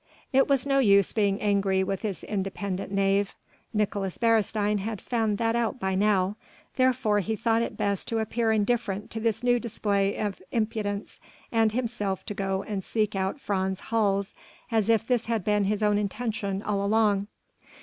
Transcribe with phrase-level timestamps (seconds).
[0.33, 3.35] It was no use being angry with this independent knave;
[3.71, 6.37] Nicolaes Beresteyn had found that out by now,
[6.75, 11.19] therefore he thought it best to appear indifferent to this new display of impudence
[11.51, 14.33] and himself to go and seek out Frans Hals
[14.71, 17.27] as if this had been his own intention all along.